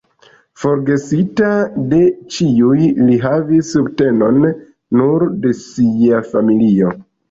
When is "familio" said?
6.37-6.95